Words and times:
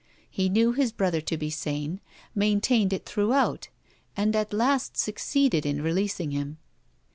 He 0.31 0.49
knew 0.49 0.71
his 0.71 0.91
brother 0.91 1.21
to 1.21 1.37
be 1.37 1.51
sane, 1.51 2.01
maintained 2.33 2.91
it 2.91 3.05
throughout, 3.05 3.67
and 4.17 4.35
at 4.35 4.51
last 4.51 4.97
succeeded 4.97 5.63
in 5.63 5.83
releasing 5.83 6.31
him. 6.31 6.57